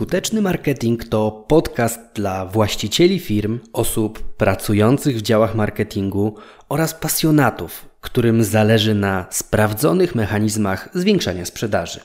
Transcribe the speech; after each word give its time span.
Skuteczny 0.00 0.42
marketing 0.42 1.04
to 1.04 1.44
podcast 1.48 2.00
dla 2.14 2.46
właścicieli 2.46 3.18
firm, 3.18 3.58
osób 3.72 4.22
pracujących 4.22 5.16
w 5.16 5.22
działach 5.22 5.54
marketingu 5.54 6.36
oraz 6.68 6.94
pasjonatów, 6.94 7.88
którym 8.00 8.44
zależy 8.44 8.94
na 8.94 9.26
sprawdzonych 9.30 10.14
mechanizmach 10.14 10.88
zwiększania 10.94 11.44
sprzedaży. 11.44 12.00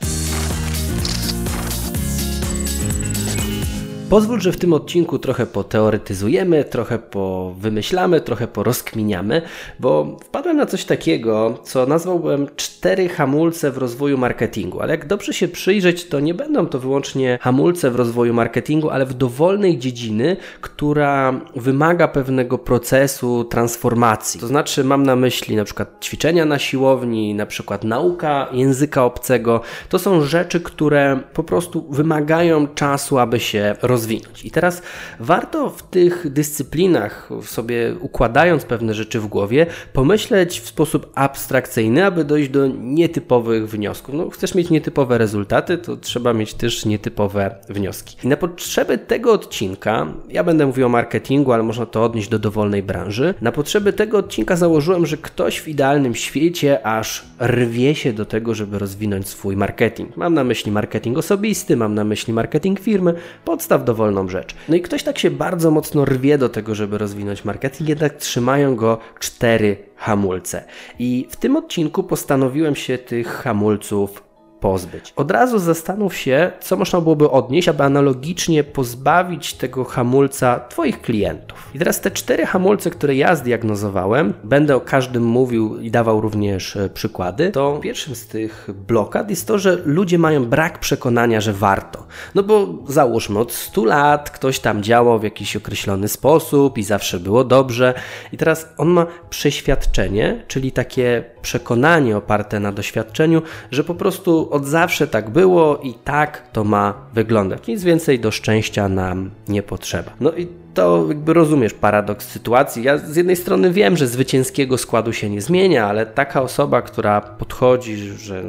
Pozwól, 4.16 4.40
że 4.40 4.52
w 4.52 4.58
tym 4.58 4.74
odcinku 4.74 5.20
trochę 5.20 5.46
poteoretyzujemy, 5.46 6.64
trochę 6.64 7.00
powymyślamy, 7.00 8.22
trochę 8.22 8.48
porozkminiamy, 8.48 9.42
bo 9.80 10.18
wpadłem 10.24 10.58
na 10.58 10.66
coś 10.66 10.86
takiego, 10.86 11.60
co 11.64 11.86
nazwałbym 11.86 12.48
cztery 12.56 13.10
hamulce 13.10 13.72
w 13.72 13.78
rozwoju 13.78 14.18
marketingu. 14.18 14.82
Ale 14.82 14.92
jak 14.92 15.08
dobrze 15.08 15.34
się 15.34 15.48
przyjrzeć, 15.48 16.06
to 16.06 16.20
nie 16.20 16.34
będą 16.34 16.68
to 16.68 16.80
wyłącznie 16.80 17.40
hamulce 17.42 17.92
w 17.92 17.96
rozwoju 17.96 18.34
marketingu, 18.34 18.90
ale 18.90 19.06
w 19.06 19.14
dowolnej 19.14 19.78
dziedziny, 19.78 20.38
która 20.62 21.42
wymaga 21.56 22.08
pewnego 22.08 22.58
procesu 22.58 23.44
transformacji. 23.44 24.40
To 24.40 24.48
znaczy, 24.48 24.84
mam 24.84 25.04
na 25.04 25.16
myśli 25.16 25.56
na 25.56 25.64
przykład 25.64 26.06
ćwiczenia 26.06 26.46
na 26.46 26.60
siłowni, 26.60 27.34
na 27.34 27.46
przykład 27.46 27.84
nauka 27.84 28.48
języka 28.52 29.06
obcego. 29.06 29.62
To 29.90 30.00
są 30.00 30.22
rzeczy, 30.22 30.62
które 30.62 31.20
po 31.34 31.44
prostu 31.44 31.86
wymagają 31.90 32.68
czasu, 32.68 33.20
aby 33.20 33.40
się 33.40 33.76
rozwijać 33.82 34.05
rozwinąć. 34.06 34.46
I 34.46 34.52
teraz 34.52 34.82
warto 35.20 35.70
w 35.70 35.84
tych 35.84 36.30
dyscyplinach, 36.34 37.30
sobie 37.44 37.96
układając 38.00 38.66
pewne 38.66 38.94
rzeczy 38.94 39.20
w 39.20 39.28
głowie, 39.28 39.66
pomyśleć 39.94 40.60
w 40.60 40.68
sposób 40.68 41.12
abstrakcyjny, 41.16 42.06
aby 42.06 42.24
dojść 42.24 42.50
do 42.50 42.68
nietypowych 42.68 43.70
wniosków. 43.70 44.16
No, 44.16 44.30
chcesz 44.30 44.56
mieć 44.56 44.70
nietypowe 44.70 45.18
rezultaty, 45.18 45.78
to 45.78 45.98
trzeba 45.98 46.34
mieć 46.34 46.54
też 46.54 46.86
nietypowe 46.86 47.56
wnioski. 47.70 48.18
I 48.24 48.28
na 48.28 48.38
potrzeby 48.38 48.98
tego 48.98 49.32
odcinka, 49.34 50.08
ja 50.30 50.44
będę 50.44 50.66
mówił 50.66 50.86
o 50.86 50.90
marketingu, 50.90 51.52
ale 51.52 51.64
można 51.64 51.86
to 51.86 52.04
odnieść 52.04 52.30
do 52.30 52.40
dowolnej 52.40 52.84
branży. 52.84 53.34
Na 53.42 53.52
potrzeby 53.52 53.94
tego 53.94 54.18
odcinka 54.18 54.56
założyłem, 54.56 55.06
że 55.06 55.18
ktoś 55.18 55.60
w 55.60 55.68
idealnym 55.68 56.16
świecie 56.16 56.88
aż 56.88 57.26
rwie 57.42 57.96
się 57.96 58.14
do 58.14 58.26
tego, 58.26 58.54
żeby 58.54 58.80
rozwinąć 58.80 59.28
swój 59.28 59.58
marketing. 59.58 60.18
Mam 60.18 60.34
na 60.34 60.44
myśli 60.44 60.72
marketing 60.72 61.18
osobisty, 61.18 61.78
mam 61.78 61.96
na 61.96 62.04
myśli 62.04 62.34
marketing 62.34 62.80
firmy, 62.80 63.14
podstaw 63.46 63.85
dowolną 63.86 64.30
rzecz. 64.30 64.56
No 64.70 64.76
i 64.76 64.82
ktoś 64.82 65.04
tak 65.04 65.20
się 65.20 65.32
bardzo 65.32 65.72
mocno 65.72 66.06
rwie 66.06 66.38
do 66.38 66.50
tego, 66.50 66.76
żeby 66.76 66.98
rozwinąć 66.98 67.46
marketing, 67.46 67.90
jednak 67.90 68.18
trzymają 68.18 68.76
go 68.76 68.98
cztery 69.20 69.78
hamulce. 69.96 70.64
I 71.00 71.28
w 71.30 71.36
tym 71.36 71.56
odcinku 71.56 72.04
postanowiłem 72.04 72.76
się 72.76 72.98
tych 72.98 73.28
hamulców 73.28 74.24
pozbyć. 74.60 75.14
Od 75.16 75.32
razu 75.32 75.60
zastanów 75.60 76.16
się, 76.16 76.52
co 76.60 76.78
można 76.78 77.02
byłoby 77.02 77.30
odnieść, 77.30 77.68
aby 77.68 77.84
analogicznie 77.84 78.64
pozbawić 78.64 79.54
tego 79.54 79.84
hamulca 79.84 80.60
Twoich 80.60 81.02
klientów. 81.02 81.70
I 81.74 81.80
teraz 81.80 82.02
te 82.02 82.12
cztery 82.12 82.46
hamulce, 82.46 82.90
które 82.90 83.16
ja 83.16 83.36
zdiagnozowałem, 83.36 84.34
będę 84.44 84.76
o 84.76 84.82
każdym 84.82 85.24
mówił 85.24 85.80
i 85.80 85.92
dawał 85.92 86.22
również 86.22 86.76
e, 86.76 86.90
przykłady, 86.90 87.52
to 87.52 87.80
pierwszym 87.82 88.16
z 88.16 88.28
tych 88.28 88.68
blokad 88.88 89.30
jest 89.30 89.48
to, 89.48 89.60
że 89.60 89.82
ludzie 89.86 90.18
mają 90.18 90.46
brak 90.46 90.80
przekonania, 90.80 91.42
że 91.42 91.54
warto. 91.54 92.08
No 92.36 92.44
bo 92.44 92.68
załóżmy, 92.88 93.40
od 93.40 93.54
100 93.54 93.86
lat 93.86 94.32
ktoś 94.32 94.60
tam 94.60 94.84
działał 94.84 95.20
w 95.20 95.24
jakiś 95.24 95.56
określony 95.56 96.08
sposób 96.08 96.78
i 96.78 96.84
zawsze 96.84 97.20
było 97.20 97.44
dobrze 97.44 97.94
i 98.32 98.38
teraz 98.38 98.70
on 98.78 98.88
ma 98.88 99.06
przeświadczenie, 99.30 100.44
czyli 100.48 100.72
takie 100.72 101.24
przekonanie 101.42 102.18
oparte 102.18 102.60
na 102.60 102.72
doświadczeniu, 102.72 103.42
że 103.72 103.84
po 103.84 103.96
prostu 103.96 104.45
od 104.50 104.66
zawsze 104.66 105.08
tak 105.08 105.30
było 105.30 105.78
i 105.78 105.94
tak 105.94 106.48
to 106.54 106.64
ma 106.64 106.94
wyglądać. 107.14 107.68
Nic 107.68 107.84
więcej 107.84 108.20
do 108.20 108.32
szczęścia 108.32 108.90
nam 108.90 109.32
nie 109.48 109.64
potrzeba. 109.64 110.12
No 110.20 110.32
i 110.32 110.48
to 110.74 111.06
jakby 111.08 111.34
rozumiesz 111.34 111.74
paradoks 111.74 112.28
sytuacji. 112.28 112.84
Ja 112.84 112.98
z 112.98 113.16
jednej 113.16 113.36
strony 113.36 113.72
wiem, 113.72 113.98
że 113.98 114.08
zwycięskiego 114.08 114.78
składu 114.78 115.14
się 115.14 115.30
nie 115.30 115.42
zmienia, 115.42 115.88
ale 115.88 116.06
taka 116.06 116.42
osoba, 116.42 116.82
która 116.82 117.22
podchodzi, 117.22 117.98
że 117.98 118.44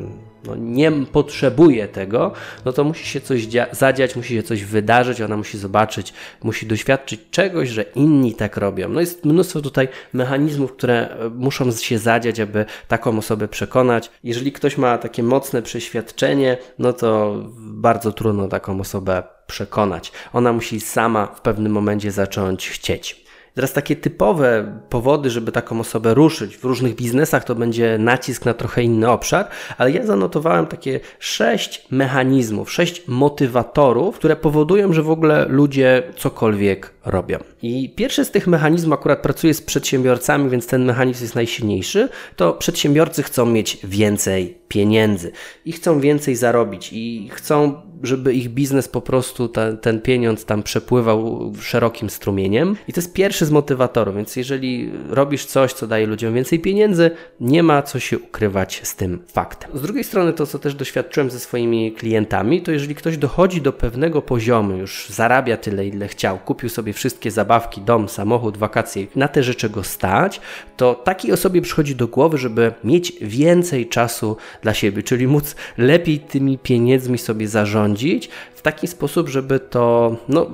no, 0.47 0.57
nie 0.57 0.93
potrzebuje 0.93 1.89
tego, 1.89 2.33
no 2.65 2.73
to 2.73 2.84
musi 2.84 3.07
się 3.07 3.21
coś 3.21 3.47
zadziać, 3.73 4.17
musi 4.17 4.34
się 4.34 4.43
coś 4.43 4.65
wydarzyć, 4.65 5.21
ona 5.21 5.37
musi 5.37 5.59
zobaczyć, 5.59 6.12
musi 6.43 6.67
doświadczyć 6.67 7.21
czegoś, 7.31 7.69
że 7.69 7.83
inni 7.83 8.34
tak 8.34 8.56
robią. 8.56 8.89
No 8.89 9.01
jest 9.01 9.25
mnóstwo 9.25 9.61
tutaj 9.61 9.89
mechanizmów, 10.12 10.73
które 10.73 11.09
e, 11.09 11.29
muszą 11.29 11.73
się 11.73 11.99
zadziać, 11.99 12.41
aby 12.41 12.65
taką 12.89 13.19
osobę 13.19 13.49
przekonać. 13.49 14.11
Jeżeli 14.25 14.53
ktoś 14.53 14.79
ma 14.79 14.99
takie 14.99 15.23
mocne 15.23 15.62
przeświadczenie, 15.62 16.56
no 16.79 16.93
to 16.93 17.37
bardzo 17.59 18.12
trudno 18.12 18.49
taką 18.49 18.81
osobę 18.81 19.23
przekonać. 19.47 20.12
Ona 20.33 20.53
musi 20.53 20.81
sama 20.81 21.27
w 21.27 21.41
pewnym 21.41 21.73
momencie 21.73 22.11
zacząć 22.11 22.69
chcieć. 22.69 23.25
Teraz 23.56 23.72
takie 23.72 23.97
typowe 23.97 24.81
powody, 24.89 25.31
żeby 25.31 25.53
taką 25.53 25.81
osobę 25.81 26.15
ruszyć 26.15 26.56
w 26.56 26.65
różnych 26.65 26.94
biznesach, 26.94 27.44
to 27.44 27.55
będzie 27.55 27.99
nacisk 27.99 28.44
na 28.44 28.55
trochę 28.55 28.83
inny 28.83 29.11
obszar, 29.11 29.49
ale 29.78 29.91
ja 29.91 30.06
zanotowałem 30.06 30.67
takie 30.67 31.00
sześć 31.19 31.87
mechanizmów, 31.91 32.72
sześć 32.72 33.09
motywatorów, 33.09 34.17
które 34.17 34.37
powodują, 34.37 34.93
że 34.93 35.03
w 35.03 35.11
ogóle 35.11 35.47
ludzie 35.49 36.03
cokolwiek 36.17 36.91
robią. 37.05 37.39
I 37.62 37.94
pierwszy 37.97 38.25
z 38.25 38.31
tych 38.31 38.47
mechanizmów 38.47 38.93
akurat 38.93 39.22
pracuje 39.22 39.55
z 39.55 39.62
przedsiębiorcami, 39.62 40.50
więc 40.50 40.67
ten 40.67 40.84
mechanizm 40.84 41.25
jest 41.25 41.34
najsilniejszy. 41.34 42.09
To 42.37 42.53
przedsiębiorcy 42.53 43.23
chcą 43.23 43.47
mieć 43.47 43.78
więcej 43.84 44.59
pieniędzy 44.69 45.33
i 45.65 45.73
chcą 45.73 46.00
więcej 46.00 46.37
zarobić 46.37 46.91
i 46.93 47.31
chcą, 47.33 47.83
żeby 48.03 48.34
ich 48.34 48.49
biznes 48.49 48.89
po 48.89 49.01
prostu 49.01 49.49
ta, 49.49 49.73
ten 49.73 50.01
pieniądz 50.01 50.45
tam 50.45 50.62
przepływał 50.62 51.53
szerokim 51.61 52.11
strumieniem. 52.11 52.77
I 52.89 52.93
to 52.93 53.01
jest 53.01 53.12
pierwszy 53.12 53.47
z 53.47 53.51
motywatorów, 53.51 54.17
więc 54.17 54.37
jeżeli 54.37 54.93
robisz 55.09 55.45
coś, 55.45 55.73
co 55.73 55.87
daje 55.87 56.06
ludziom 56.06 56.35
więcej 56.35 56.61
pieniędzy, 56.61 57.11
nie 57.41 57.62
ma 57.62 57.83
co 57.83 58.01
się 58.01 58.19
ukrywać 58.19 58.81
z 58.85 58.97
tym 58.97 59.23
faktem. 59.33 59.71
Z 59.75 59.83
drugiej 59.83 60.05
strony, 60.05 60.33
to 60.33 60.47
co 60.47 60.59
też 60.59 60.75
doświadczyłem 60.75 61.31
ze 61.31 61.41
swoimi 61.41 61.93
klientami, 61.93 62.62
to 62.62 62.73
jeżeli 62.73 62.95
ktoś 62.95 63.19
dochodzi 63.19 63.62
do 63.62 63.73
pewnego 63.73 64.23
poziomu, 64.23 64.77
już 64.77 65.09
zarabia 65.11 65.56
tyle, 65.56 65.87
ile 65.87 66.09
chciał, 66.09 66.39
kupił 66.39 66.69
sobie 66.69 66.93
wszystkie 66.93 67.31
zabawki, 67.31 67.81
dom, 67.81 68.09
samochód, 68.09 68.56
wakacje, 68.56 69.06
na 69.17 69.29
te 69.29 69.43
rzeczy 69.43 69.71
go 69.71 69.85
stać, 69.85 70.41
to 70.77 70.95
takiej 70.95 71.33
osobie 71.33 71.62
przychodzi 71.62 71.97
do 71.97 72.09
głowy, 72.09 72.39
żeby 72.39 72.73
mieć 72.85 73.12
więcej 73.21 73.89
czasu 73.89 74.37
dla 74.62 74.75
siebie, 74.75 75.03
czyli 75.03 75.27
móc 75.27 75.56
lepiej 75.79 76.19
tymi 76.19 76.59
pieniędzmi 76.59 77.19
sobie 77.19 77.49
zarządzić 77.49 77.87
w 78.55 78.62
taki 78.62 78.87
sposób, 78.87 79.29
żeby 79.29 79.61
to 79.61 80.17
no, 80.29 80.47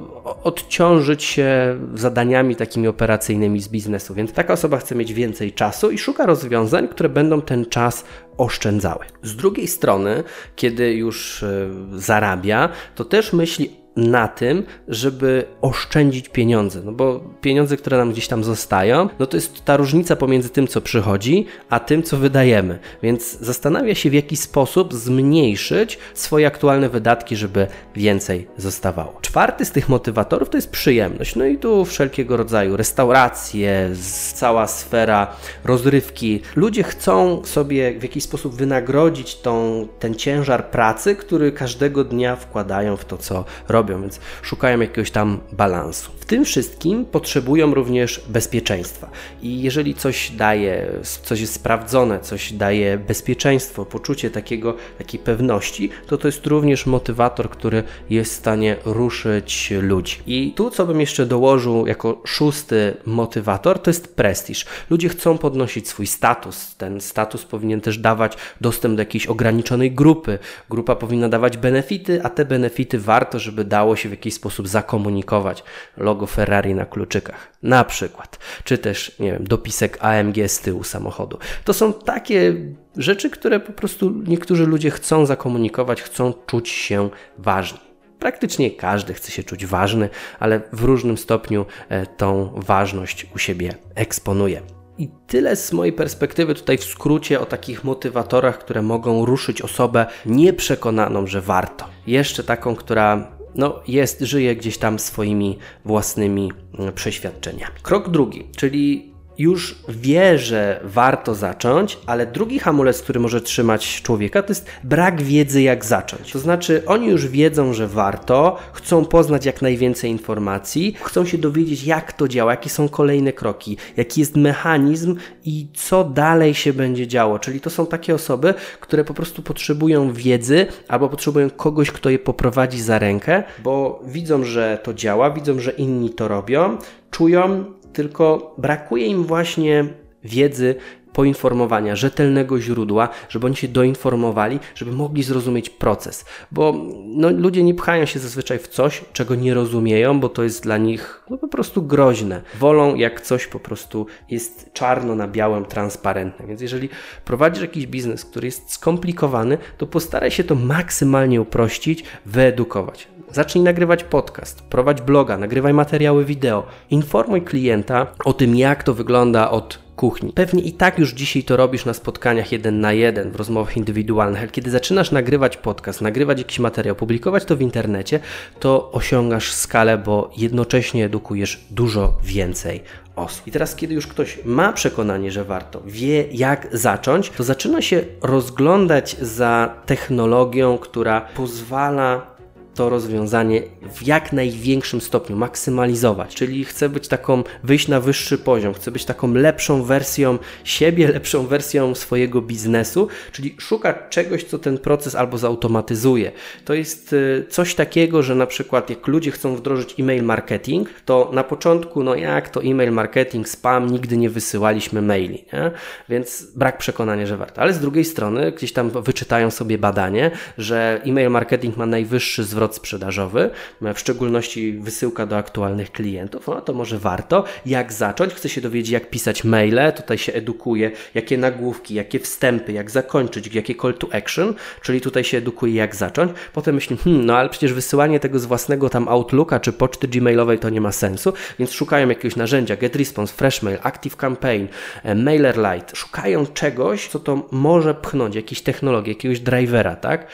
odciążyć 0.44 1.24
się 1.24 1.78
zadaniami 1.94 2.56
takimi 2.56 2.88
operacyjnymi 2.88 3.60
z 3.60 3.68
biznesu. 3.68 4.14
Więc 4.14 4.32
taka 4.32 4.52
osoba 4.52 4.78
chce 4.78 4.94
mieć 4.94 5.12
więcej 5.12 5.52
czasu 5.52 5.90
i 5.90 5.98
szuka 5.98 6.26
rozwiązań, 6.26 6.88
które 6.88 7.08
będą 7.08 7.40
ten 7.40 7.66
czas 7.66 8.04
oszczędzały. 8.36 9.04
Z 9.22 9.36
drugiej 9.36 9.68
strony, 9.68 10.24
kiedy 10.56 10.92
już 10.92 11.42
e, 11.42 11.68
zarabia, 11.92 12.68
to 12.94 13.04
też 13.04 13.32
myśli 13.32 13.81
na 13.96 14.28
tym, 14.28 14.62
żeby 14.88 15.44
oszczędzić 15.60 16.28
pieniądze, 16.28 16.80
no 16.84 16.92
bo 16.92 17.20
pieniądze, 17.40 17.76
które 17.76 17.98
nam 17.98 18.12
gdzieś 18.12 18.28
tam 18.28 18.44
zostają, 18.44 19.08
no 19.18 19.26
to 19.26 19.36
jest 19.36 19.64
ta 19.64 19.76
różnica 19.76 20.16
pomiędzy 20.16 20.48
tym, 20.48 20.66
co 20.66 20.80
przychodzi, 20.80 21.46
a 21.70 21.80
tym, 21.80 22.02
co 22.02 22.16
wydajemy. 22.16 22.78
Więc 23.02 23.38
zastanawia 23.40 23.94
się, 23.94 24.10
w 24.10 24.14
jaki 24.14 24.36
sposób 24.36 24.94
zmniejszyć 24.94 25.98
swoje 26.14 26.46
aktualne 26.46 26.88
wydatki, 26.88 27.36
żeby 27.36 27.66
więcej 27.96 28.46
zostawało. 28.56 29.18
Czwarty 29.20 29.64
z 29.64 29.70
tych 29.70 29.88
motywatorów 29.88 30.50
to 30.50 30.58
jest 30.58 30.70
przyjemność. 30.70 31.36
No 31.36 31.46
i 31.46 31.58
tu 31.58 31.84
wszelkiego 31.84 32.36
rodzaju 32.36 32.76
restauracje, 32.76 33.90
cała 34.34 34.66
sfera 34.66 35.36
rozrywki. 35.64 36.40
Ludzie 36.56 36.82
chcą 36.82 37.44
sobie 37.44 37.98
w 37.98 38.02
jakiś 38.02 38.24
sposób 38.24 38.54
wynagrodzić 38.54 39.36
tą, 39.36 39.88
ten 39.98 40.14
ciężar 40.14 40.70
pracy, 40.70 41.16
który 41.16 41.52
każdego 41.52 42.04
dnia 42.04 42.36
wkładają 42.36 42.96
w 42.96 43.04
to, 43.04 43.16
co 43.16 43.44
robią 43.68 43.81
robią, 43.82 44.00
więc 44.00 44.20
szukają 44.42 44.80
jakiegoś 44.80 45.10
tam 45.10 45.40
balansu. 45.52 46.10
W 46.20 46.24
tym 46.24 46.44
wszystkim 46.44 47.04
potrzebują 47.04 47.74
również 47.74 48.20
bezpieczeństwa. 48.28 49.10
I 49.42 49.62
jeżeli 49.62 49.94
coś 49.94 50.30
daje, 50.30 50.86
coś 51.22 51.40
jest 51.40 51.54
sprawdzone, 51.54 52.20
coś 52.20 52.52
daje 52.52 52.98
bezpieczeństwo, 52.98 53.84
poczucie 53.84 54.30
takiego, 54.30 54.76
takiej 54.98 55.20
pewności, 55.20 55.90
to 56.06 56.18
to 56.18 56.28
jest 56.28 56.46
również 56.46 56.86
motywator, 56.86 57.50
który 57.50 57.82
jest 58.10 58.32
w 58.32 58.36
stanie 58.36 58.76
ruszyć 58.84 59.72
ludzi. 59.80 60.16
I 60.26 60.52
tu, 60.56 60.70
co 60.70 60.86
bym 60.86 61.00
jeszcze 61.00 61.26
dołożył 61.26 61.86
jako 61.86 62.22
szósty 62.24 62.96
motywator, 63.06 63.78
to 63.78 63.90
jest 63.90 64.16
prestiż. 64.16 64.66
Ludzie 64.90 65.08
chcą 65.08 65.38
podnosić 65.38 65.88
swój 65.88 66.06
status. 66.06 66.74
Ten 66.76 67.00
status 67.00 67.44
powinien 67.44 67.80
też 67.80 67.98
dawać 67.98 68.36
dostęp 68.60 68.96
do 68.96 69.02
jakiejś 69.02 69.26
ograniczonej 69.26 69.92
grupy. 69.92 70.38
Grupa 70.70 70.96
powinna 70.96 71.28
dawać 71.28 71.56
benefity, 71.56 72.22
a 72.22 72.28
te 72.28 72.44
benefity 72.44 72.98
warto, 72.98 73.38
żeby 73.38 73.64
dało 73.72 73.96
się 73.96 74.08
w 74.08 74.12
jakiś 74.12 74.34
sposób 74.34 74.68
zakomunikować 74.68 75.64
logo 75.96 76.26
Ferrari 76.26 76.74
na 76.74 76.84
kluczykach, 76.84 77.52
na 77.62 77.84
przykład, 77.84 78.38
czy 78.64 78.78
też, 78.78 79.18
nie 79.18 79.32
wiem, 79.32 79.44
dopisek 79.44 79.98
AMG 80.00 80.36
z 80.46 80.60
tyłu 80.60 80.84
samochodu. 80.84 81.38
To 81.64 81.72
są 81.72 81.92
takie 81.92 82.54
rzeczy, 82.96 83.30
które 83.30 83.60
po 83.60 83.72
prostu 83.72 84.10
niektórzy 84.26 84.66
ludzie 84.66 84.90
chcą 84.90 85.26
zakomunikować, 85.26 86.02
chcą 86.02 86.32
czuć 86.46 86.68
się 86.68 87.10
ważni. 87.38 87.78
praktycznie 88.18 88.70
każdy 88.70 89.14
chce 89.14 89.32
się 89.32 89.42
czuć 89.44 89.66
ważny, 89.66 90.08
ale 90.38 90.60
w 90.72 90.84
różnym 90.84 91.18
stopniu 91.18 91.66
e, 91.88 92.06
tą 92.06 92.52
ważność 92.56 93.26
u 93.34 93.38
siebie 93.38 93.74
eksponuje. 93.94 94.62
I 94.98 95.08
tyle 95.26 95.56
z 95.56 95.72
mojej 95.72 95.92
perspektywy 95.92 96.54
tutaj 96.54 96.78
w 96.78 96.84
skrócie 96.84 97.40
o 97.40 97.46
takich 97.46 97.84
motywatorach, 97.84 98.58
które 98.58 98.82
mogą 98.82 99.24
ruszyć 99.24 99.62
osobę 99.62 100.06
nieprzekonaną, 100.26 101.26
że 101.26 101.40
warto. 101.40 101.84
Jeszcze 102.06 102.44
taką, 102.44 102.76
która 102.76 103.41
no, 103.54 103.80
jest, 103.88 104.20
żyje 104.20 104.56
gdzieś 104.56 104.78
tam 104.78 104.98
swoimi 104.98 105.58
własnymi 105.84 106.52
mm, 106.78 106.92
przeświadczeniami. 106.92 107.74
Krok 107.82 108.10
drugi, 108.10 108.44
czyli 108.56 109.11
już 109.38 109.74
wie, 109.88 110.38
że 110.38 110.80
warto 110.84 111.34
zacząć, 111.34 111.98
ale 112.06 112.26
drugi 112.26 112.58
hamulec, 112.58 113.02
który 113.02 113.20
może 113.20 113.40
trzymać 113.40 114.02
człowieka, 114.02 114.42
to 114.42 114.48
jest 114.48 114.66
brak 114.84 115.22
wiedzy, 115.22 115.62
jak 115.62 115.84
zacząć. 115.84 116.32
To 116.32 116.38
znaczy, 116.38 116.82
oni 116.86 117.06
już 117.06 117.26
wiedzą, 117.26 117.72
że 117.72 117.88
warto, 117.88 118.58
chcą 118.72 119.04
poznać 119.04 119.46
jak 119.46 119.62
najwięcej 119.62 120.10
informacji, 120.10 120.96
chcą 121.02 121.24
się 121.26 121.38
dowiedzieć, 121.38 121.84
jak 121.84 122.12
to 122.12 122.28
działa, 122.28 122.50
jakie 122.50 122.70
są 122.70 122.88
kolejne 122.88 123.32
kroki, 123.32 123.76
jaki 123.96 124.20
jest 124.20 124.36
mechanizm 124.36 125.16
i 125.44 125.66
co 125.74 126.04
dalej 126.04 126.54
się 126.54 126.72
będzie 126.72 127.06
działo. 127.06 127.38
Czyli 127.38 127.60
to 127.60 127.70
są 127.70 127.86
takie 127.86 128.14
osoby, 128.14 128.54
które 128.80 129.04
po 129.04 129.14
prostu 129.14 129.42
potrzebują 129.42 130.12
wiedzy 130.12 130.66
albo 130.88 131.08
potrzebują 131.08 131.50
kogoś, 131.50 131.90
kto 131.90 132.10
je 132.10 132.18
poprowadzi 132.18 132.82
za 132.82 132.98
rękę, 132.98 133.42
bo 133.62 134.02
widzą, 134.06 134.44
że 134.44 134.78
to 134.82 134.94
działa, 134.94 135.30
widzą, 135.30 135.58
że 135.58 135.70
inni 135.70 136.10
to 136.10 136.28
robią, 136.28 136.78
czują, 137.10 137.64
tylko 137.92 138.54
brakuje 138.58 139.06
im 139.06 139.24
właśnie 139.24 139.84
wiedzy, 140.24 140.74
poinformowania, 141.12 141.96
rzetelnego 141.96 142.60
źródła, 142.60 143.08
żeby 143.28 143.46
oni 143.46 143.56
się 143.56 143.68
doinformowali, 143.68 144.58
żeby 144.74 144.92
mogli 144.92 145.22
zrozumieć 145.22 145.70
proces. 145.70 146.24
Bo 146.52 146.74
no, 147.04 147.30
ludzie 147.30 147.62
nie 147.62 147.74
pchają 147.74 148.06
się 148.06 148.18
zazwyczaj 148.18 148.58
w 148.58 148.68
coś, 148.68 149.04
czego 149.12 149.34
nie 149.34 149.54
rozumieją, 149.54 150.20
bo 150.20 150.28
to 150.28 150.42
jest 150.42 150.62
dla 150.62 150.76
nich 150.76 151.22
no, 151.30 151.38
po 151.38 151.48
prostu 151.48 151.82
groźne. 151.82 152.42
Wolą, 152.58 152.94
jak 152.94 153.20
coś 153.20 153.46
po 153.46 153.60
prostu 153.60 154.06
jest 154.30 154.72
czarno 154.72 155.14
na 155.14 155.28
białym, 155.28 155.64
transparentne. 155.64 156.46
Więc 156.46 156.60
jeżeli 156.60 156.88
prowadzisz 157.24 157.62
jakiś 157.62 157.86
biznes, 157.86 158.24
który 158.24 158.46
jest 158.46 158.72
skomplikowany, 158.72 159.58
to 159.78 159.86
postaraj 159.86 160.30
się 160.30 160.44
to 160.44 160.54
maksymalnie 160.54 161.40
uprościć, 161.40 162.04
wyedukować. 162.26 163.08
Zacznij 163.32 163.64
nagrywać 163.64 164.04
podcast, 164.04 164.62
prowadź 164.62 165.00
bloga, 165.00 165.38
nagrywaj 165.38 165.74
materiały 165.74 166.24
wideo. 166.24 166.66
Informuj 166.90 167.42
klienta 167.42 168.06
o 168.24 168.32
tym, 168.32 168.56
jak 168.56 168.82
to 168.82 168.94
wygląda 168.94 169.50
od 169.50 169.81
kuchni. 169.96 170.32
Pewnie 170.32 170.62
i 170.62 170.72
tak 170.72 170.98
już 170.98 171.12
dzisiaj 171.12 171.42
to 171.42 171.56
robisz 171.56 171.84
na 171.84 171.94
spotkaniach 171.94 172.52
jeden 172.52 172.80
na 172.80 172.92
jeden, 172.92 173.30
w 173.30 173.36
rozmowach 173.36 173.76
indywidualnych, 173.76 174.40
ale 174.40 174.50
kiedy 174.50 174.70
zaczynasz 174.70 175.10
nagrywać 175.10 175.56
podcast, 175.56 176.00
nagrywać 176.00 176.38
jakiś 176.38 176.58
materiał, 176.58 176.96
publikować 176.96 177.44
to 177.44 177.56
w 177.56 177.60
internecie, 177.60 178.20
to 178.60 178.92
osiągasz 178.92 179.52
skalę, 179.52 179.98
bo 179.98 180.30
jednocześnie 180.36 181.04
edukujesz 181.04 181.60
dużo 181.70 182.16
więcej 182.22 182.82
osób. 183.16 183.46
I 183.46 183.50
teraz, 183.50 183.76
kiedy 183.76 183.94
już 183.94 184.06
ktoś 184.06 184.38
ma 184.44 184.72
przekonanie, 184.72 185.32
że 185.32 185.44
warto, 185.44 185.82
wie 185.86 186.24
jak 186.32 186.68
zacząć, 186.72 187.30
to 187.30 187.44
zaczyna 187.44 187.82
się 187.82 188.04
rozglądać 188.22 189.16
za 189.20 189.74
technologią, 189.86 190.78
która 190.78 191.20
pozwala 191.20 192.31
to 192.74 192.88
rozwiązanie 192.88 193.62
w 193.94 194.06
jak 194.06 194.32
największym 194.32 195.00
stopniu 195.00 195.36
maksymalizować, 195.36 196.34
czyli 196.34 196.64
chcę 196.64 196.88
być 196.88 197.08
taką, 197.08 197.44
wyjść 197.64 197.88
na 197.88 198.00
wyższy 198.00 198.38
poziom, 198.38 198.74
chcę 198.74 198.90
być 198.90 199.04
taką 199.04 199.34
lepszą 199.34 199.82
wersją 199.82 200.38
siebie, 200.64 201.08
lepszą 201.12 201.46
wersją 201.46 201.94
swojego 201.94 202.42
biznesu, 202.42 203.08
czyli 203.32 203.56
szuka 203.58 204.08
czegoś, 204.08 204.44
co 204.44 204.58
ten 204.58 204.78
proces 204.78 205.14
albo 205.14 205.38
zautomatyzuje. 205.38 206.32
To 206.64 206.74
jest 206.74 207.12
y, 207.12 207.46
coś 207.48 207.74
takiego, 207.74 208.22
że 208.22 208.34
na 208.34 208.46
przykład 208.46 208.90
jak 208.90 209.06
ludzie 209.06 209.30
chcą 209.30 209.56
wdrożyć 209.56 209.94
e-mail 210.00 210.22
marketing, 210.22 210.88
to 211.04 211.30
na 211.32 211.44
początku, 211.44 212.04
no 212.04 212.14
jak 212.14 212.48
to 212.48 212.62
e-mail 212.62 212.92
marketing, 212.92 213.48
spam, 213.48 213.90
nigdy 213.90 214.16
nie 214.16 214.30
wysyłaliśmy 214.30 215.02
maili, 215.02 215.44
nie? 215.52 215.70
więc 216.08 216.46
brak 216.56 216.78
przekonania, 216.78 217.26
że 217.26 217.36
warto. 217.36 217.60
Ale 217.60 217.72
z 217.72 217.80
drugiej 217.80 218.04
strony 218.04 218.52
gdzieś 218.52 218.72
tam 218.72 218.90
wyczytają 218.90 219.50
sobie 219.50 219.78
badanie, 219.78 220.30
że 220.58 221.00
e-mail 221.06 221.30
marketing 221.30 221.76
ma 221.76 221.86
najwyższy 221.86 222.44
zwrot 222.44 222.61
zwrot 222.62 222.76
sprzedażowy, 222.76 223.50
w 223.80 223.98
szczególności 223.98 224.72
wysyłka 224.72 225.26
do 225.26 225.36
aktualnych 225.36 225.92
klientów, 225.92 226.46
no 226.46 226.60
to 226.60 226.72
może 226.72 226.98
warto. 226.98 227.44
Jak 227.66 227.92
zacząć? 227.92 228.34
Chcę 228.34 228.48
się 228.48 228.60
dowiedzieć, 228.60 228.90
jak 228.90 229.10
pisać 229.10 229.44
maile, 229.44 229.92
tutaj 229.96 230.18
się 230.18 230.32
edukuje, 230.32 230.90
jakie 231.14 231.38
nagłówki, 231.38 231.94
jakie 231.94 232.18
wstępy, 232.18 232.72
jak 232.72 232.90
zakończyć, 232.90 233.54
jakie 233.54 233.74
call 233.74 233.94
to 233.94 234.08
action, 234.14 234.54
czyli 234.82 235.00
tutaj 235.00 235.24
się 235.24 235.38
edukuje, 235.38 235.74
jak 235.74 235.96
zacząć. 235.96 236.32
Potem 236.52 236.74
myślę, 236.74 236.96
hmm, 236.96 237.26
no 237.26 237.36
ale 237.36 237.48
przecież 237.48 237.72
wysyłanie 237.72 238.20
tego 238.20 238.38
z 238.38 238.44
własnego 238.44 238.88
tam 238.88 239.08
Outlooka 239.08 239.60
czy 239.60 239.72
poczty 239.72 240.08
gmailowej 240.08 240.58
to 240.58 240.70
nie 240.70 240.80
ma 240.80 240.92
sensu, 240.92 241.32
więc 241.58 241.72
szukają 241.72 242.08
jakiegoś 242.08 242.36
narzędzia, 242.36 242.76
GetResponse, 242.76 243.34
FreshMail, 243.34 243.78
ActiveCampaign, 243.82 244.66
e, 245.02 245.14
MailerLite, 245.14 245.96
szukają 245.96 246.46
czegoś, 246.46 247.08
co 247.08 247.18
to 247.18 247.48
może 247.50 247.94
pchnąć, 247.94 248.34
jakiejś 248.34 248.62
technologii, 248.62 249.12
jakiegoś 249.12 249.40
drivera, 249.40 249.96
tak? 249.96 250.26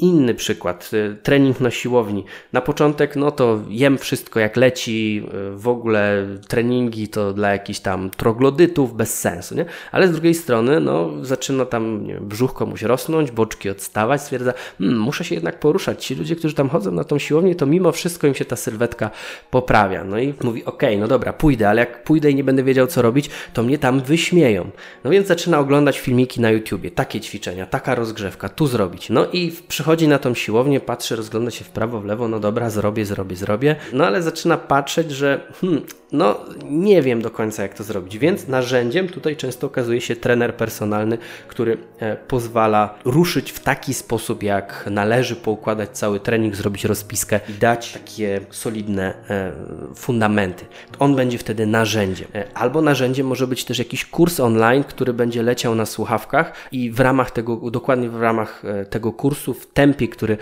Inny 0.00 0.34
przykład, 0.34 0.90
y, 0.92 1.16
trening 1.22 1.60
na 1.60 1.70
siłowni. 1.70 2.24
Na 2.52 2.60
początek, 2.60 3.16
no 3.16 3.30
to 3.30 3.60
jem 3.68 3.98
wszystko 3.98 4.40
jak 4.40 4.56
leci, 4.56 5.22
y, 5.54 5.56
w 5.56 5.68
ogóle 5.68 6.26
treningi 6.48 7.08
to 7.08 7.32
dla 7.32 7.50
jakichś 7.52 7.80
tam 7.80 8.10
troglodytów 8.10 8.96
bez 8.96 9.20
sensu, 9.20 9.54
nie? 9.54 9.64
Ale 9.92 10.08
z 10.08 10.12
drugiej 10.12 10.34
strony, 10.34 10.80
no 10.80 11.10
zaczyna 11.22 11.64
tam 11.64 12.06
nie 12.06 12.14
wiem, 12.14 12.28
brzuch 12.28 12.54
komuś 12.54 12.82
rosnąć, 12.82 13.30
boczki 13.30 13.70
odstawać, 13.70 14.22
stwierdza, 14.22 14.52
hmm, 14.78 14.98
muszę 14.98 15.24
się 15.24 15.34
jednak 15.34 15.60
poruszać. 15.60 16.04
Ci 16.04 16.14
ludzie, 16.14 16.36
którzy 16.36 16.54
tam 16.54 16.68
chodzą 16.68 16.92
na 16.92 17.04
tą 17.04 17.18
siłownię, 17.18 17.54
to 17.54 17.66
mimo 17.66 17.92
wszystko 17.92 18.26
im 18.26 18.34
się 18.34 18.44
ta 18.44 18.56
sylwetka 18.56 19.10
poprawia. 19.50 20.04
No 20.04 20.18
i 20.18 20.34
mówi, 20.42 20.64
okej, 20.64 20.88
okay, 20.88 21.00
no 21.00 21.08
dobra, 21.08 21.32
pójdę, 21.32 21.68
ale 21.68 21.80
jak 21.80 22.04
pójdę 22.04 22.30
i 22.30 22.34
nie 22.34 22.44
będę 22.44 22.62
wiedział, 22.62 22.86
co 22.86 23.02
robić, 23.02 23.30
to 23.52 23.62
mnie 23.62 23.78
tam 23.78 24.00
wyśmieją. 24.00 24.70
No 25.04 25.10
więc 25.10 25.26
zaczyna 25.26 25.58
oglądać 25.58 25.98
filmiki 25.98 26.40
na 26.40 26.50
YouTubie, 26.50 26.90
takie 26.90 27.20
ćwiczenia, 27.20 27.66
taka 27.66 27.94
rozgrzewka, 27.94 28.48
tu 28.48 28.66
zrobić. 28.66 29.10
No 29.10 29.26
i 29.32 29.52
przychodzi 29.68 29.87
przychodzi 29.88 30.08
na 30.08 30.18
tą 30.18 30.34
siłownię, 30.34 30.80
patrzy, 30.80 31.16
rozgląda 31.16 31.50
się 31.50 31.64
w 31.64 31.68
prawo, 31.68 32.00
w 32.00 32.04
lewo, 32.04 32.28
no 32.28 32.40
dobra, 32.40 32.70
zrobię, 32.70 33.04
zrobię, 33.04 33.36
zrobię. 33.36 33.76
No 33.92 34.06
ale 34.06 34.22
zaczyna 34.22 34.56
patrzeć, 34.56 35.10
że 35.10 35.40
hmm, 35.60 35.82
no 36.12 36.40
nie 36.70 37.02
wiem 37.02 37.22
do 37.22 37.30
końca 37.30 37.62
jak 37.62 37.74
to 37.74 37.84
zrobić, 37.84 38.18
więc 38.18 38.48
narzędziem 38.48 39.08
tutaj 39.08 39.36
często 39.36 39.66
okazuje 39.66 40.00
się 40.00 40.16
trener 40.16 40.54
personalny, 40.54 41.18
który 41.48 41.78
e, 41.98 42.16
pozwala 42.16 42.94
ruszyć 43.04 43.52
w 43.52 43.60
taki 43.60 43.94
sposób, 43.94 44.42
jak 44.42 44.84
należy 44.90 45.36
poukładać 45.36 45.90
cały 45.90 46.20
trening, 46.20 46.56
zrobić 46.56 46.84
rozpiskę 46.84 47.40
i 47.48 47.52
dać 47.52 47.92
takie 47.92 48.40
solidne 48.50 49.14
e, 49.30 49.52
fundamenty. 49.94 50.64
On 50.98 51.16
będzie 51.16 51.38
wtedy 51.38 51.66
narzędziem. 51.66 52.28
E, 52.34 52.44
albo 52.54 52.82
narzędziem 52.82 53.26
może 53.26 53.46
być 53.46 53.64
też 53.64 53.78
jakiś 53.78 54.04
kurs 54.04 54.40
online, 54.40 54.84
który 54.84 55.12
będzie 55.12 55.42
leciał 55.42 55.74
na 55.74 55.86
słuchawkach 55.86 56.52
i 56.72 56.90
w 56.90 57.00
ramach 57.00 57.30
tego, 57.30 57.70
dokładnie 57.70 58.10
w 58.10 58.20
ramach 58.20 58.62
tego 58.90 59.12
kursu, 59.12 59.54
w 59.54 59.66
tempie, 59.66 60.08
który 60.08 60.36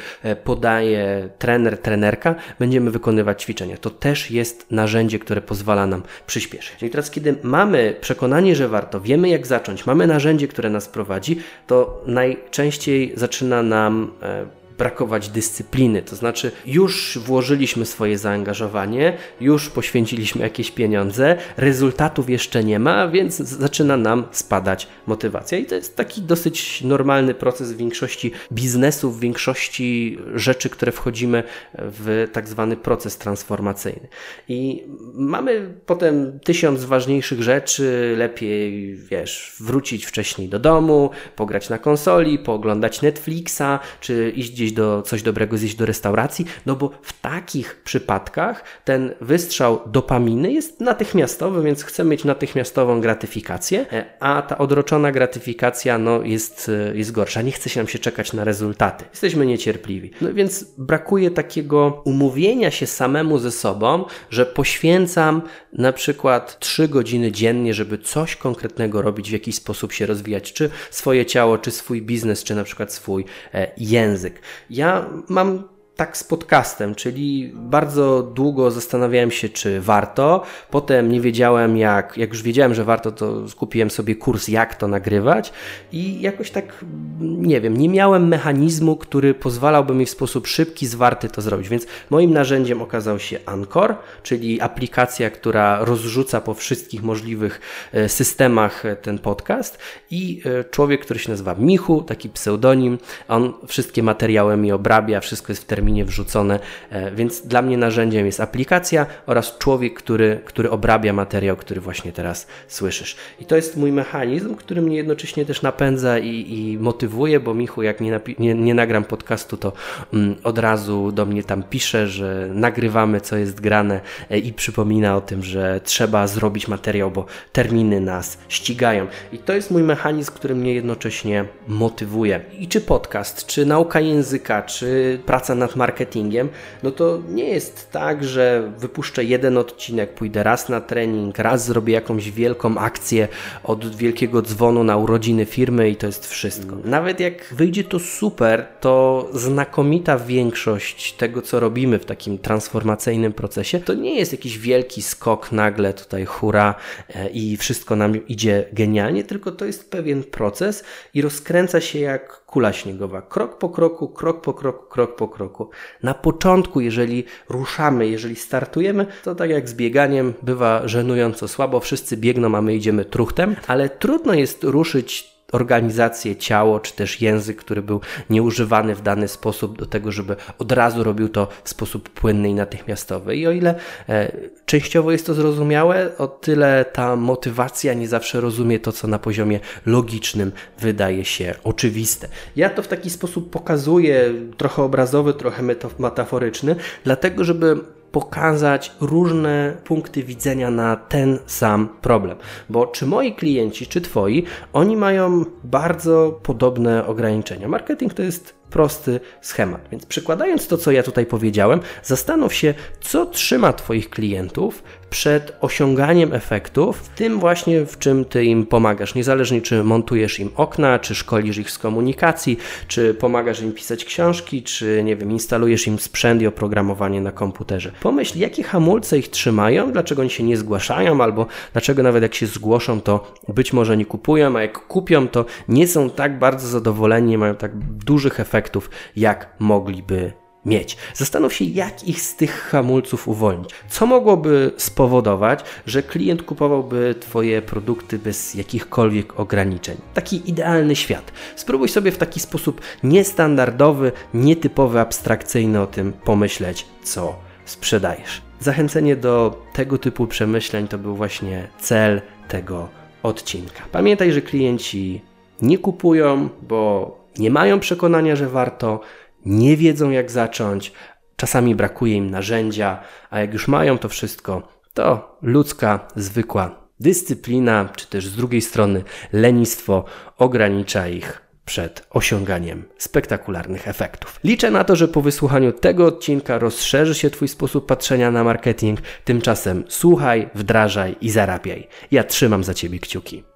podaje 0.45 1.29
trener, 1.39 1.79
trenerka, 1.79 2.35
będziemy 2.59 2.91
wykonywać 2.91 3.43
ćwiczenia. 3.43 3.77
To 3.77 3.91
też 3.91 4.31
jest 4.31 4.67
narzędzie, 4.71 5.19
które 5.19 5.41
pozwala 5.41 5.56
pozwala 5.57 5.87
nam 5.87 6.03
przyspieszyć. 6.27 6.83
I 6.83 6.91
teraz, 6.91 7.11
kiedy 7.11 7.35
mamy 7.43 7.97
przekonanie, 8.01 8.57
że 8.57 8.69
warto, 8.69 9.01
wiemy 9.01 9.29
jak 9.29 9.47
zacząć, 9.47 9.87
mamy 9.87 10.07
narzędzie, 10.07 10.49
które 10.49 10.71
nas 10.71 10.89
prowadzi, 10.89 11.41
to 11.67 12.03
najczęściej 12.07 13.13
zaczyna 13.17 13.63
nam 13.63 14.13
e, 14.23 14.47
brakować 14.79 15.29
dyscypliny. 15.29 16.03
To 16.03 16.17
znaczy, 16.17 16.53
już 16.67 17.19
włożyliśmy 17.19 17.87
swoje 17.87 18.19
zaangażowanie, 18.19 19.17
już 19.41 19.71
poświęciliśmy 19.71 20.43
jakieś 20.43 20.71
pieniądze, 20.71 21.37
rezultatów 21.57 22.31
jeszcze 22.31 22.65
nie 22.65 22.79
ma, 22.79 23.09
więc 23.09 23.37
zaczyna 23.37 23.97
nam 23.97 24.25
spadać 24.31 24.89
motywacja. 25.07 25.59
I 25.59 25.67
to 25.67 25.75
jest 25.75 25.97
taki 25.97 26.23
dosyć 26.23 26.83
normalny 26.83 27.35
proces 27.35 27.73
w 27.73 27.77
większości 27.77 28.33
biznesów, 28.53 29.17
w 29.17 29.21
większości 29.21 30.19
rzeczy, 30.35 30.71
które 30.71 30.93
wchodzimy 30.93 31.43
w 31.75 32.29
tak 32.33 32.49
zwany 32.49 32.77
proces 32.77 33.19
transformacyjny. 33.19 34.09
I 34.49 34.85
mamy 35.15 35.75
potem 35.87 36.41
tysiąc 36.41 36.85
ważniejszych 36.85 37.43
rzeczy, 37.43 38.15
lepiej, 38.19 38.95
wiesz, 38.97 39.57
wrócić 39.61 40.07
wcześniej 40.07 40.49
do 40.49 40.59
domu, 40.59 41.11
pograć 41.37 41.69
na 41.69 41.79
konsoli, 41.79 42.39
pooglądać 42.39 43.03
Netflixa, 43.03 43.79
czy 44.01 44.33
iść 44.37 44.53
gdzieś 44.53 44.66
do, 44.73 45.03
coś 45.03 45.23
dobrego 45.23 45.59
zjeść 45.59 45.75
do 45.75 45.87
restauracji, 45.87 46.47
no 46.67 46.77
bo 46.77 46.91
w 47.03 47.21
takich 47.21 47.81
przypadkach 47.85 48.65
ten 48.85 49.15
wystrzał 49.21 49.81
dopaminy 49.87 50.53
jest 50.53 50.81
natychmiastowy, 50.81 51.63
więc 51.63 51.85
chcemy 51.85 52.11
mieć 52.11 52.25
natychmiastową 52.25 53.01
gratyfikację, 53.01 53.87
e, 53.93 54.05
a 54.21 54.43
ta 54.43 54.59
odroczona 54.59 55.13
gratyfikacja 55.13 55.99
no, 55.99 56.23
jest, 56.23 56.71
e, 56.91 56.97
jest 56.97 57.13
gorsza. 57.13 57.43
Nie 57.43 57.53
chce 57.53 57.71
się 57.71 57.81
nam 57.81 57.89
się 57.89 57.99
czekać 57.99 58.33
na 58.33 58.45
rezultaty. 58.45 59.05
Jesteśmy 59.11 59.47
niecierpliwi. 59.47 60.11
No 60.21 60.35
więc 60.35 60.65
brakuje 60.79 61.31
takiego 61.31 62.03
umówienia 62.05 62.71
się 62.71 62.87
samemu 62.87 63.39
ze 63.39 63.51
sobą, 63.51 64.05
że 64.31 64.47
poświęcam 64.47 65.43
na 65.73 65.93
przykład 65.93 66.59
3 66.59 66.89
godziny 66.89 67.33
dziennie, 67.33 67.75
żeby 67.75 67.99
coś 67.99 68.37
konkretnego 68.37 69.03
robić, 69.03 69.31
w 69.31 69.33
jakiś 69.33 69.55
sposób 69.55 69.93
się 69.93 70.07
rozwijać, 70.07 70.53
czy 70.53 70.71
swoje 70.91 71.27
ciało, 71.27 71.59
czy 71.59 71.71
swój 71.71 72.03
biznes, 72.03 72.45
czy 72.45 72.55
na 72.55 72.65
przykład 72.65 72.93
swój 72.93 73.25
e, 73.55 73.71
język. 73.79 74.41
Ja 74.69 75.09
mam 75.29 75.69
tak 75.97 76.17
z 76.17 76.25
podcastem, 76.25 76.95
czyli 76.95 77.53
bardzo 77.55 78.23
długo 78.23 78.71
zastanawiałem 78.71 79.31
się, 79.31 79.49
czy 79.49 79.81
warto. 79.81 80.43
Potem 80.71 81.13
nie 81.13 81.21
wiedziałem, 81.21 81.77
jak, 81.77 82.17
jak 82.17 82.31
już 82.31 82.43
wiedziałem, 82.43 82.75
że 82.75 82.85
warto, 82.85 83.13
to 83.13 83.49
skupiłem 83.49 83.91
sobie 83.91 84.17
kurs, 84.17 84.49
jak 84.49 84.75
to 84.75 84.89
nagrywać 84.89 85.53
i 85.93 86.21
jakoś 86.21 86.51
tak, 86.51 86.85
nie 87.21 87.61
wiem, 87.61 87.77
nie 87.77 87.89
miałem 87.89 88.29
mechanizmu, 88.29 88.97
który 88.97 89.35
pozwalałby 89.35 89.95
mi 89.95 90.07
w 90.07 90.11
sposób 90.11 90.47
szybki, 90.47 90.87
zwarty 90.87 91.29
to 91.29 91.43
zrobić. 91.43 91.69
Więc 91.69 91.87
moim 92.11 92.33
narzędziem 92.33 92.83
okazał 92.83 93.19
się 93.19 93.39
Anchor, 93.47 93.95
czyli 94.23 94.61
aplikacja, 94.61 95.31
która 95.31 95.85
rozrzuca 95.85 96.41
po 96.41 96.55
wszystkich 96.55 97.03
możliwych 97.03 97.61
e, 97.93 98.09
systemach 98.09 98.87
e, 98.87 98.97
ten 98.97 99.19
podcast 99.19 99.79
i 100.11 100.43
e, 100.45 100.65
człowiek, 100.65 101.01
który 101.01 101.21
się 101.21 101.31
nazywa 101.31 101.55
Michu, 101.55 102.03
taki 102.03 102.29
pseudonim, 102.29 102.99
on 103.29 103.53
wszystkie 103.67 104.03
materiały 104.03 104.57
mi 104.57 104.73
obrabia, 104.73 105.21
wszystko 105.21 105.53
jest 105.53 105.63
w 105.63 105.67
terminie 105.67 105.86
terminie 105.87 106.05
wrzucone, 106.05 106.61
e, 106.91 107.11
więc 107.11 107.47
dla 107.47 107.63
mnie 107.63 107.79
narzędziem 107.79 108.27
jest 108.27 108.41
aplikacja 108.41 109.07
oraz 109.27 109.59
człowiek, 109.59 109.95
który, 109.95 110.41
który 110.45 110.71
obrabia 110.71 111.13
materiał, 111.13 111.57
który 111.57 111.81
właśnie 111.81 112.13
teraz 112.13 112.47
słyszysz. 112.69 113.17
I 113.41 113.45
to 113.45 113.57
jest 113.57 113.77
mój 113.77 113.93
mechanizm, 113.93 114.55
który 114.55 114.83
mnie 114.83 114.97
jednocześnie 114.97 115.45
też 115.45 115.63
napędza 115.63 116.19
i, 116.19 116.47
i 116.49 116.79
motywuje, 116.79 117.41
bo 117.41 117.55
Michu, 117.55 117.83
jak 117.83 118.01
nie, 118.01 118.21
nie, 118.39 118.55
nie 118.55 118.75
nagram 118.75 119.05
podcastu, 119.05 119.57
to 119.57 119.73
mm, 120.13 120.37
od 120.43 120.59
razu 120.59 121.13
do 121.13 121.27
mnie 121.27 121.43
tam 121.45 121.63
pisze, 121.63 122.09
że 122.09 122.49
nagrywamy, 122.53 123.21
co 123.21 123.37
jest 123.37 123.61
grane 123.61 124.01
e, 124.31 124.39
i 124.39 124.53
przypomina 124.53 125.17
o 125.17 125.21
tym, 125.21 125.43
że 125.43 125.81
trzeba 125.85 126.27
zrobić 126.27 126.69
materiał, 126.69 127.11
bo 127.11 127.27
terminy 127.53 128.01
nas 128.01 128.39
ścigają. 128.49 129.07
I 129.33 129.39
to 129.39 129.53
jest 129.53 129.71
mój 129.71 129.83
mechanizm, 129.83 130.33
który 130.33 130.55
mnie 130.55 130.75
jednocześnie 130.75 131.45
motywuje. 131.69 132.41
I 132.59 132.69
czy 132.69 132.81
podcast, 132.81 133.47
czy 133.47 133.67
nauka 133.67 134.01
języka, 134.01 134.63
czy 134.63 135.19
praca 135.27 135.55
nad 135.55 135.76
marketingiem, 135.77 136.49
no 136.83 136.91
to 136.91 137.23
nie 137.29 137.49
jest 137.49 137.91
tak, 137.91 138.25
że 138.25 138.73
wypuszczę 138.79 139.25
jeden 139.25 139.59
odcinek, 139.59 140.15
pójdę 140.15 140.43
raz 140.43 140.69
na 140.69 140.81
trening, 140.81 141.39
raz 141.39 141.65
zrobię 141.65 141.95
jakąś 141.95 142.31
wielką 142.31 142.79
akcję 142.79 143.29
od 143.65 143.97
wielkiego 143.97 144.43
dzwonu 144.43 144.85
na 144.85 144.97
urodziny 144.97 145.45
firmy 145.45 145.91
i 145.91 145.97
to 145.97 146.07
jest 146.07 146.27
wszystko. 146.27 146.77
Nawet 146.85 147.21
jak 147.21 147.55
wyjdzie 147.55 147.85
to 147.85 147.99
super, 147.99 148.67
to 148.81 149.29
znakomita 149.33 150.19
większość 150.19 151.13
tego, 151.13 151.43
co 151.43 151.61
robimy 151.61 151.99
w 151.99 152.05
takim 152.05 152.39
transformacyjnym 152.39 153.33
procesie, 153.33 153.81
to 153.81 153.95
nie 153.95 154.15
jest 154.19 154.33
jakiś 154.33 154.59
wielki 154.59 155.03
skok 155.03 155.53
nagle 155.53 155.95
tutaj 155.95 156.25
hura 156.25 156.75
e, 157.15 157.29
i 157.29 157.57
wszystko 157.57 157.97
nam 157.97 158.27
idzie 158.27 158.65
genialnie, 158.73 159.25
tylko 159.25 159.53
to 159.53 159.65
jest 159.65 159.91
pewien 159.91 160.25
proces 160.25 160.85
i 161.15 161.23
rozkręca 161.23 161.81
się 161.81 161.99
jak 161.99 162.47
kula 162.47 162.73
śniegowa. 162.73 163.23
Krok 163.23 163.59
po 163.59 163.69
kroku, 163.69 164.09
krok 164.09 164.41
po 164.41 164.55
kroku, 164.55 164.87
krok 164.89 165.17
po 165.17 165.29
kroku. 165.29 165.66
Na 166.03 166.15
początku, 166.15 166.81
jeżeli 166.81 167.25
ruszamy, 167.49 168.09
jeżeli 168.09 168.37
startujemy, 168.37 169.07
to 169.25 169.35
tak 169.35 169.51
jak 169.51 169.69
z 169.69 169.75
bieganiem 169.75 170.35
bywa 170.43 170.89
żenująco 170.89 171.49
słabo, 171.49 171.81
wszyscy 171.81 172.17
biegną, 172.17 172.57
a 172.57 172.63
my 172.63 172.75
idziemy 172.75 173.05
truchtem, 173.05 173.57
ale 173.67 173.89
trudno 173.89 174.35
jest 174.35 174.65
ruszyć 174.65 175.36
organizację, 175.53 176.37
ciało, 176.37 176.81
czy 176.81 176.95
też 176.95 177.21
język, 177.21 177.57
który 177.57 177.83
był 177.83 178.01
nieużywany 178.31 178.95
w 178.95 179.03
dany 179.03 179.29
sposób 179.29 179.79
do 179.79 179.87
tego, 179.87 180.13
żeby 180.13 180.37
od 180.59 180.73
razu 180.73 181.05
robił 181.05 181.29
to 181.29 181.49
w 181.65 181.69
sposób 181.69 182.09
płynny 182.09 182.49
i 182.49 182.55
natychmiastowy. 182.55 183.37
I 183.37 183.47
o 183.47 183.51
ile 183.51 183.75
e, 184.09 184.33
częściowo 184.67 185.13
jest 185.13 185.27
to 185.27 185.35
zrozumiałe, 185.35 186.19
o 186.19 186.27
tyle 186.27 186.85
ta 186.93 187.17
motywacja 187.17 187.95
nie 187.95 188.09
zawsze 188.09 188.41
rozumie 188.41 188.81
to, 188.81 188.93
co 188.93 189.09
na 189.09 189.19
poziomie 189.19 189.61
logicznym 189.87 190.53
wydaje 190.79 191.25
się 191.25 191.55
oczywiste. 191.65 192.29
Ja 192.57 192.71
to 192.71 192.83
w 192.83 192.89
taki 192.89 193.11
sposób 193.11 193.51
pokazuję, 193.51 194.35
trochę 194.57 194.83
obrazowy, 194.83 195.35
trochę 195.35 195.63
metaforyczny, 195.99 196.77
dlatego, 197.05 197.45
żeby 197.45 197.77
pokazać 198.13 198.93
różne 199.01 199.77
punkty 199.85 200.23
widzenia 200.23 200.71
na 200.71 200.97
ten 200.97 201.39
sam 201.47 201.89
problem. 202.01 202.37
Bo 202.71 202.87
czy 202.87 203.07
moi 203.07 203.35
klienci, 203.35 203.87
czy 203.87 204.01
twoi, 204.01 204.45
oni 204.73 204.97
mają 204.97 205.45
bardzo 205.65 206.41
podobne 206.43 207.07
ograniczenia. 207.07 207.69
Marketing 207.69 208.15
to 208.15 208.23
jest 208.23 208.55
prosty 208.71 209.21
schemat. 209.41 209.81
Więc 209.93 210.07
przykładając 210.07 210.69
to, 210.69 210.79
co 210.79 210.93
ja 210.93 211.03
tutaj 211.03 211.27
powiedziałem, 211.27 211.81
zastanów 212.03 212.55
się, 212.55 212.75
co 213.01 213.27
trzyma 213.27 213.73
Twoich 213.73 214.11
klientów 214.11 214.83
przed 215.11 215.57
osiąganiem 215.61 216.33
efektów, 216.33 216.99
w 216.99 217.09
tym 217.09 217.41
właśnie 217.41 217.87
w 217.87 217.99
czym 217.99 218.25
Ty 218.25 218.45
im 218.45 218.67
pomagasz. 218.67 219.15
Niezależnie 219.15 219.63
czy 219.63 219.85
montujesz 219.85 220.41
im 220.41 220.51
okna, 220.57 220.99
czy 220.99 221.15
szkolisz 221.15 221.59
ich 221.59 221.71
z 221.71 221.79
komunikacji, 221.79 222.59
czy 222.89 223.15
pomagasz 223.15 223.61
im 223.61 223.73
pisać 223.73 224.05
książki, 224.05 224.63
czy 224.63 225.03
nie 225.05 225.17
wiem, 225.17 225.31
instalujesz 225.31 225.87
im 225.87 225.99
sprzęt 225.99 226.43
i 226.43 226.47
oprogramowanie 226.47 227.21
na 227.21 227.33
komputerze. 227.33 227.93
Pomyśl, 228.01 228.39
jakie 228.39 228.63
hamulce 228.63 229.19
ich 229.19 229.29
trzymają, 229.29 229.93
dlaczego 229.93 230.23
oni 230.23 230.31
się 230.31 230.45
nie 230.45 230.57
zgłaszają, 230.57 231.21
albo 231.21 231.47
dlaczego 231.73 232.03
nawet 232.03 232.23
jak 232.23 232.35
się 232.35 232.47
zgłoszą, 232.47 233.01
to 233.01 233.33
być 233.49 233.73
może 233.73 233.97
nie 233.97 234.07
kupują, 234.07 234.57
a 234.57 234.63
jak 234.63 234.79
kupią, 234.79 235.29
to 235.29 235.45
nie 235.69 235.89
są 235.89 236.11
tak 236.11 236.39
bardzo 236.39 236.69
zadowoleni, 236.69 237.31
nie 237.31 237.39
mają 237.39 237.55
tak 237.55 237.79
dużych 237.79 238.41
efektów, 238.57 238.91
jak 239.17 239.49
mogliby 239.59 240.33
mieć. 240.67 240.97
Zastanów 241.15 241.55
się, 241.55 241.65
jak 241.65 242.09
ich 242.09 242.21
z 242.21 242.37
tych 242.37 242.69
hamulców 242.71 243.29
uwolnić. 243.29 243.71
Co 243.89 244.07
mogłoby 244.07 244.73
spowodować, 244.77 245.65
że 245.87 246.03
klient 246.03 246.43
kupowałby 246.43 247.15
Twoje 247.21 247.63
produkty 247.63 248.19
bez 248.19 248.55
jakichkolwiek 248.55 249.41
ograniczeń? 249.41 249.97
Taki 250.15 250.51
idealny 250.51 250.97
świat. 250.97 251.33
Spróbuj 251.57 251.89
sobie 251.89 252.13
w 252.13 252.19
taki 252.19 252.41
sposób 252.41 252.81
niestandardowy, 253.05 254.13
nietypowy, 254.35 255.01
abstrakcyjny 255.01 255.81
o 255.81 255.87
tym 255.87 256.13
pomyśleć, 256.13 256.87
co 257.03 257.37
sprzedajesz. 257.65 258.43
Zachęcenie 258.61 259.17
do 259.17 259.63
tego 259.73 259.99
typu 259.99 260.27
przemyśleń 260.27 260.89
to 260.89 260.99
był 260.99 261.17
właśnie 261.17 261.69
cel 261.79 262.23
tego 262.49 262.89
odcinka. 263.23 263.83
Pamiętaj, 263.93 264.33
że 264.33 264.43
klienci 264.43 265.21
nie 265.63 265.79
kupują, 265.79 266.49
bo 266.69 267.26
nie 267.39 267.51
mają 267.51 267.81
przekonania, 267.81 268.37
że 268.37 268.49
warto, 268.49 269.01
nie 269.47 269.77
wiedzą 269.77 270.11
jak 270.11 270.31
zacząć, 270.31 270.93
czasami 271.37 271.75
brakuje 271.75 272.15
im 272.15 272.31
narzędzia, 272.31 273.01
a 273.31 273.41
jak 273.41 273.53
już 273.53 273.69
mają 273.69 273.99
to 273.99 274.09
wszystko, 274.09 274.69
to 274.95 275.39
ludzka, 275.43 276.09
zwykła 276.17 276.87
dyscyplina, 277.01 277.89
czy 277.97 278.07
też 278.07 278.27
z 278.27 278.37
drugiej 278.37 278.63
strony 278.63 279.03
lenistwo 279.33 280.05
ogranicza 280.39 281.09
ich 281.09 281.43
przed 281.65 282.07
osiąganiem 282.11 282.85
spektakularnych 282.99 283.89
efektów. 283.89 284.41
Liczę 284.45 284.71
na 284.71 284.85
to, 284.85 284.97
że 284.97 285.09
po 285.09 285.23
wysłuchaniu 285.23 285.73
tego 285.73 286.07
odcinka 286.07 286.59
rozszerzy 286.59 287.15
się 287.15 287.31
Twój 287.31 287.49
sposób 287.49 287.87
patrzenia 287.87 288.31
na 288.31 288.45
marketing. 288.45 289.01
Tymczasem 289.25 289.85
słuchaj, 289.89 290.51
wdrażaj 290.55 291.17
i 291.21 291.31
zarabiaj. 291.31 291.89
Ja 292.11 292.25
trzymam 292.25 292.65
za 292.65 292.75
Ciebie 292.75 292.99
kciuki. 292.99 293.56